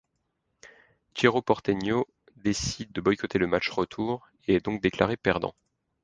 [1.15, 5.53] Cerro Porteño décide de boycotter le match retour et est donc déclaré perdant.